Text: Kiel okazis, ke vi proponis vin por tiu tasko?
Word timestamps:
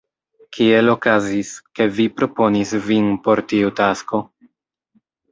Kiel 0.55 0.87
okazis, 0.93 1.49
ke 1.79 1.85
vi 1.97 2.05
proponis 2.21 2.71
vin 2.85 3.11
por 3.27 3.41
tiu 3.53 3.69
tasko? 3.81 4.23